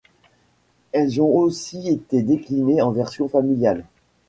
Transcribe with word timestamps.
Elles 0.93 1.21
ont 1.21 1.29
aussi 1.31 1.87
été 1.87 2.23
déclinées 2.23 2.81
en 2.81 2.89
version 2.89 3.29
familiale. 3.29 3.85